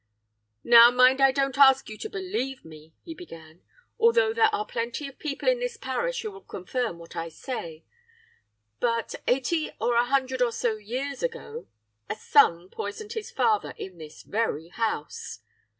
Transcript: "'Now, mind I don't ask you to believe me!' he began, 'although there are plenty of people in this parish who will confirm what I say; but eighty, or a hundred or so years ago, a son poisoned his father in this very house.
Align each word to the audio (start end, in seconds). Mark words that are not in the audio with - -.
"'Now, 0.63 0.89
mind 0.89 1.21
I 1.21 1.31
don't 1.31 1.59
ask 1.59 1.87
you 1.87 1.95
to 1.99 2.09
believe 2.09 2.65
me!' 2.65 2.95
he 3.03 3.13
began, 3.13 3.61
'although 3.99 4.33
there 4.33 4.49
are 4.51 4.65
plenty 4.65 5.07
of 5.07 5.19
people 5.19 5.47
in 5.47 5.59
this 5.59 5.77
parish 5.77 6.23
who 6.23 6.31
will 6.31 6.41
confirm 6.41 6.97
what 6.97 7.15
I 7.15 7.29
say; 7.29 7.83
but 8.79 9.13
eighty, 9.27 9.69
or 9.79 9.93
a 9.95 10.05
hundred 10.05 10.41
or 10.41 10.51
so 10.51 10.75
years 10.77 11.21
ago, 11.21 11.67
a 12.09 12.15
son 12.15 12.67
poisoned 12.71 13.13
his 13.13 13.29
father 13.29 13.75
in 13.77 13.99
this 13.99 14.23
very 14.23 14.69
house. 14.69 15.41